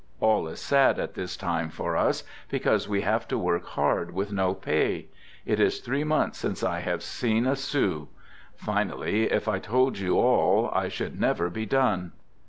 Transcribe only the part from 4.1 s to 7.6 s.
with no pay. It is three months since I have seen a